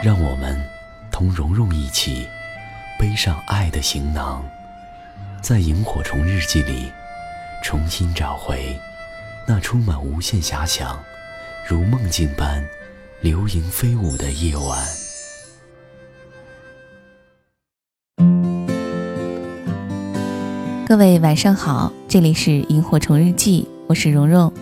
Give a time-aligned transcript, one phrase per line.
[0.00, 0.56] 让我们
[1.10, 2.24] 同蓉蓉一起
[3.00, 4.44] 背上爱的行囊，
[5.42, 6.88] 在萤火虫日记里
[7.64, 8.78] 重新找回
[9.44, 10.96] 那充满无限遐想、
[11.66, 12.64] 如梦境般
[13.20, 14.86] 流萤飞舞的夜晚。
[20.86, 24.52] 各位晚上好，这里是萤火虫日记，我是蓉蓉。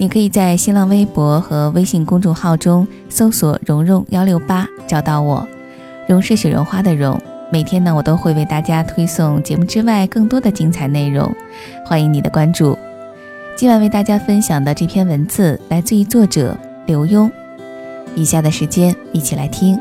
[0.00, 5.46] 你可以在新浪微博和微信公众号中搜索“蓉蓉幺六八”找到我。
[6.06, 7.20] 蓉是雪绒花的蓉。
[7.50, 11.34] 每天呢，我都会为大家推送节目之外更多的精彩内容，
[11.84, 12.78] 欢迎你的关注。
[13.56, 17.28] 今晚为大家分享的这篇文字来自于作者刘墉。
[18.14, 19.76] 以下的时间一起来听。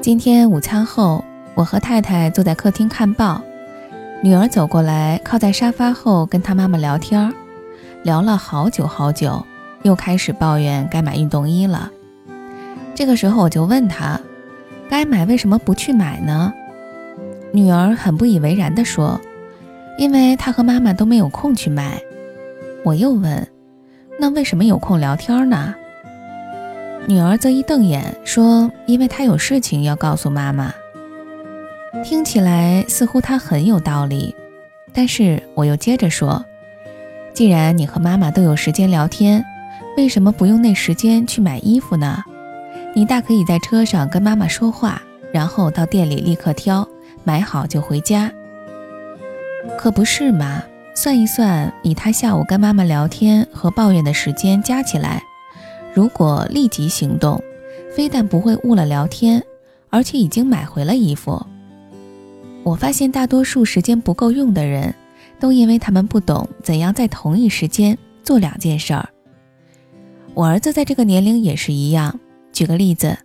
[0.00, 1.24] 今天午餐后。
[1.54, 3.40] 我和太太坐在客厅看报，
[4.22, 7.32] 女儿走过来，靠在沙发后跟她妈妈聊天，
[8.02, 9.44] 聊了好久好久，
[9.82, 11.90] 又开始抱怨该买运动衣了。
[12.94, 14.20] 这个时候我就问她，
[14.88, 16.52] 该买为什么不去买呢？
[17.52, 19.20] 女儿很不以为然地说，
[19.96, 22.00] 因为她和妈妈都没有空去买。
[22.84, 23.46] 我又问，
[24.18, 25.72] 那为什么有空聊天呢？
[27.06, 30.74] 女儿则一瞪眼说，因为她有事情要告诉妈妈。
[32.02, 34.34] 听起来似乎他很有道理，
[34.92, 36.44] 但是我又接着说
[37.32, 39.44] ：“既然你和妈妈都有时间聊天，
[39.96, 42.22] 为什么不用那时间去买衣服呢？
[42.94, 45.00] 你大可以在车上跟妈妈说话，
[45.32, 46.86] 然后到店里立刻挑，
[47.22, 48.30] 买好就回家。
[49.78, 50.62] 可不是嘛？
[50.94, 55.22] 算一算，以他下午跟妈妈聊天和抱怨的时间加起来，
[55.92, 57.42] 如果立即行动，
[57.96, 59.42] 非但不会误了聊天，
[59.90, 61.44] 而且已经买回了衣服。”
[62.64, 64.94] 我发现大多数时间不够用的人，
[65.38, 69.06] 都因为他们不懂怎样在同一时间做两件事儿。
[70.32, 72.18] 我儿子在这个年龄也是一样。
[72.52, 73.16] 举个例子，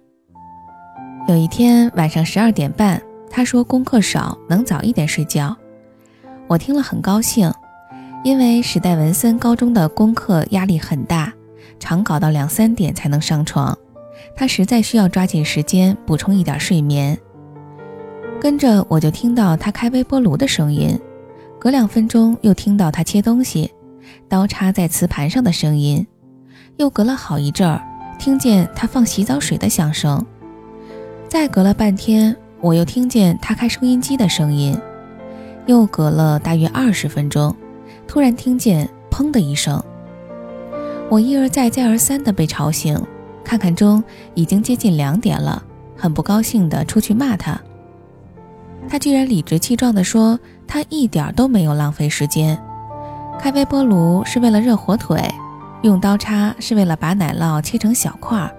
[1.28, 5.56] 有一天晚上十二点半，他说功课少，能早一点睡觉。
[6.48, 7.50] 我听了很高兴，
[8.24, 11.32] 因为史代文森高中的功课压力很大，
[11.80, 13.78] 常搞到两三点才能上床，
[14.36, 17.18] 他实在需要抓紧时间补充一点睡眠。
[18.40, 20.98] 跟着我就听到他开微波炉的声音，
[21.60, 23.70] 隔两分钟又听到他切东西，
[24.30, 26.08] 刀插在瓷盘上的声音，
[26.78, 27.82] 又隔了好一阵儿，
[28.18, 30.26] 听见他放洗澡水的响声，
[31.28, 34.78] 再隔了半天，我又听见他开收音机的声音，
[35.66, 37.54] 又隔了大约二十分钟，
[38.08, 39.84] 突然听见砰的一声，
[41.10, 42.98] 我一而再再而三的被吵醒，
[43.44, 44.02] 看看钟，
[44.34, 45.62] 已经接近两点了，
[45.98, 47.60] 很不高兴的出去骂他。
[48.90, 52.60] 他居然理直气壮地说：“他一点都没有浪费时间，
[53.40, 55.24] 开微波炉是为了热火腿，
[55.84, 58.50] 用刀叉是为了把奶酪切成小块儿。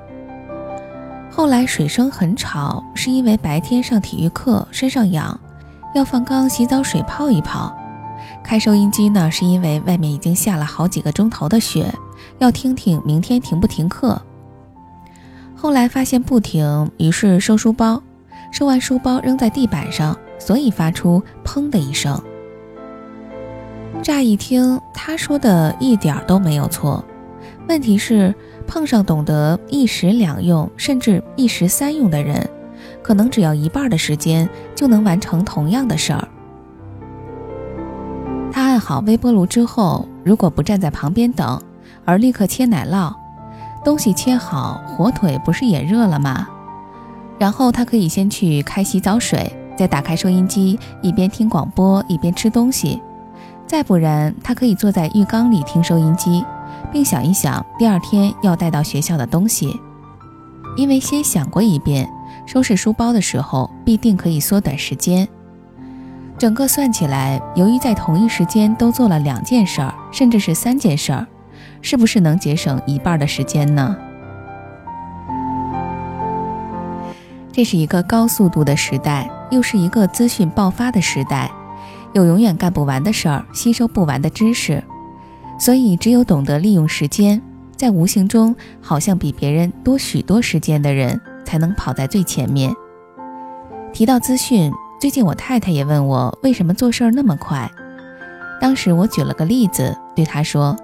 [1.32, 5.38] 后来水声很吵，是因为白天上体育课身上痒，
[5.94, 7.76] 要放缸洗澡水泡一泡。
[8.44, 11.92] 开收音机呢，是因为外面已经下了好几个钟头的雪，
[12.38, 14.20] 要听听明天停不停课。
[15.56, 18.00] 后来发现不停，于是收书包。”
[18.50, 22.20] 收完书包扔在地板上，所以发出“砰”的一声。
[24.02, 27.04] 乍一听，他说的一点都没有错。
[27.68, 28.34] 问题是，
[28.66, 32.48] 碰上懂得一时两用，甚至一时三用的人，
[33.02, 36.26] 可能只要一半的时间就能完成同样的事儿。
[38.50, 41.60] 他按好微波炉之后，如果不站在旁边等，
[42.04, 43.14] 而立刻切奶酪，
[43.84, 46.48] 东西切好，火腿不是也热了吗？
[47.40, 53.00] 然后他可以先去开洗澡水，再打开收音机，一边听广播一边吃东西。
[53.66, 56.44] 再不然，他可以坐在浴缸里听收音机，
[56.92, 59.74] 并想一想第二天要带到学校的东西。
[60.76, 62.06] 因为先想过一遍，
[62.44, 65.26] 收拾书包的时候必定可以缩短时间。
[66.36, 71.26] 整个算起来，由于在同一时间都做了两件事儿，甚至是三件事儿，
[71.80, 73.96] 是不是能节省一半的时间呢？
[77.52, 81.50] 这是一个高速度的时代，又是一个资讯爆发的时代，
[82.12, 84.82] 有永远干不完的事儿，吸收不完的知识，
[85.58, 87.42] 所以，只有懂得利用时间，
[87.76, 92.72] 在无形中好像比别人多许多时间的人，才能跑在最前面。
[93.92, 97.68] 提到资讯，最近我太太也问我为什么做事儿那么快。
[98.60, 100.76] 当时我举了个例子，对她说：“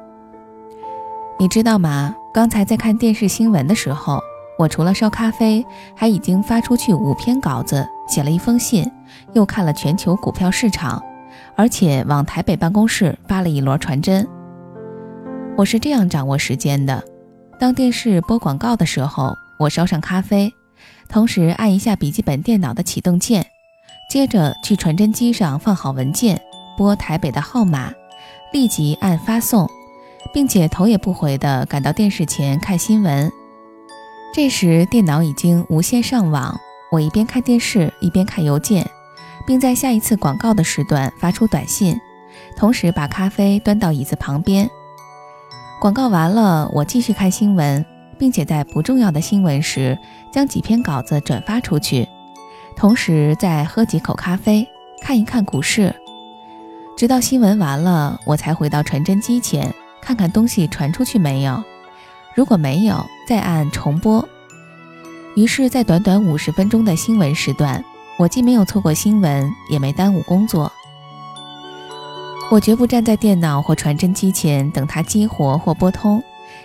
[1.38, 2.14] 你知道吗？
[2.34, 4.20] 刚才在看电视新闻的时候，
[4.58, 5.64] 我除了烧咖啡，
[5.94, 8.90] 还已经发出去五篇稿子，写了一封信，
[9.34, 11.02] 又看了全球股票市场，
[11.54, 14.26] 而且往台北办公室发了一摞传真。”
[15.58, 17.02] 我是这样掌握时间的：
[17.58, 20.50] 当电视播广告的时候，我烧上咖啡，
[21.08, 23.44] 同时按一下笔记本电脑的启动键，
[24.10, 26.40] 接着去传真机上放好文件，
[26.78, 27.92] 拨台北的号码，
[28.52, 29.68] 立即按发送，
[30.32, 33.30] 并且头也不回地赶到电视前看新闻。
[34.36, 36.60] 这时电脑已经无线上网，
[36.92, 38.86] 我一边看电视一边看邮件，
[39.46, 41.98] 并在下一次广告的时段发出短信，
[42.54, 44.68] 同时把咖啡端到椅子旁边。
[45.80, 47.82] 广告完了，我继续看新闻，
[48.18, 49.98] 并且在不重要的新闻时
[50.30, 52.06] 将几篇稿子转发出去，
[52.76, 54.68] 同时再喝几口咖啡，
[55.00, 55.96] 看一看股市，
[56.94, 61.64] 直到新闻完了，我才回到传真机前看看东西传出去没有。
[62.36, 64.22] 如果没有，再按重播。
[65.36, 67.82] 于是，在短短五十分钟的新闻时段，
[68.18, 70.70] 我既没有错过新闻，也没耽误工作。
[72.50, 76.22] 我绝不站在电脑或传真机前等它激活或拨通，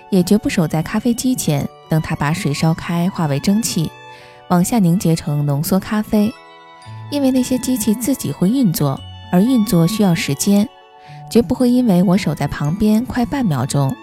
[0.10, 3.90] 也绝不守在咖啡机前等它把水烧开化为蒸汽，
[4.50, 6.30] 往下凝结成浓缩咖啡。
[7.10, 9.00] 因为那些机器自己会运作，
[9.32, 10.68] 而运作需要时间，
[11.30, 13.96] 绝不会因为我守在旁边快半秒钟。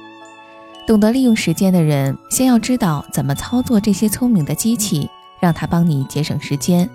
[0.88, 6.88] 懂得利用时间的人，先要知道怎么操作这些聪明的机器，让它帮你节省时间，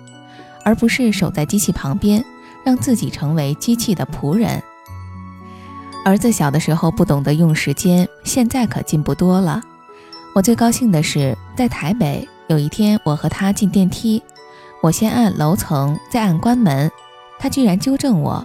[0.64, 2.24] 而不是守在机器旁边，
[2.64, 4.60] 让自己成为机器的仆人。
[6.04, 9.62] 儿子小的时候不懂得用时间，现在可进步多了。
[10.34, 14.20] 我最高兴的是，在台北有一天，我和他进电梯，
[14.82, 16.90] 我先按楼层，再按关门，
[17.38, 18.44] 他居然纠正我：“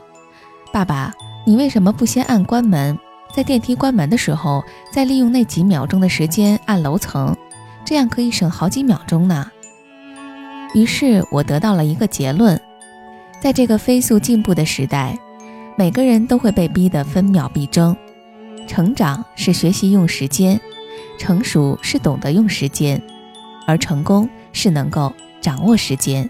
[0.72, 1.12] 爸爸，
[1.48, 3.00] 你为什么不先按关门，
[3.34, 7.36] 在电梯关门的时候，再利用那几秒钟的时间按楼层，
[7.86, 9.50] 这样可以省好几秒钟呢？”
[10.76, 12.60] 于是我得到了一个结论：
[13.42, 15.18] 在这个飞速进步的时代。
[15.78, 17.96] 每个人都会被逼得分秒必争，
[18.68, 20.60] 成长是学习用时间，
[21.18, 23.02] 成熟是懂得用时间，
[23.66, 26.30] 而成功是能够掌握时间。